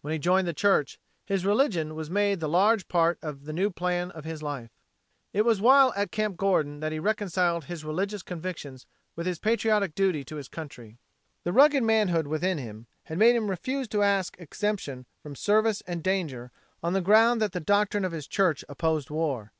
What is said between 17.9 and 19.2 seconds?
of his church opposed